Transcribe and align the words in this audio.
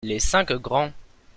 Les 0.03 0.19
cinq 0.19 0.51
grands. 0.59 0.91